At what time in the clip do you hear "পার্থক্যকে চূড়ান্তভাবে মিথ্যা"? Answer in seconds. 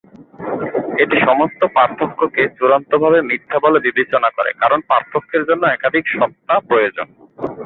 1.75-3.57